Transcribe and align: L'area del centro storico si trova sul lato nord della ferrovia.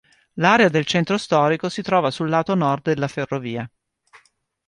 L'area 0.37 0.67
del 0.67 0.87
centro 0.87 1.15
storico 1.19 1.69
si 1.69 1.83
trova 1.83 2.09
sul 2.09 2.27
lato 2.27 2.55
nord 2.55 2.81
della 2.85 3.07
ferrovia. 3.07 3.69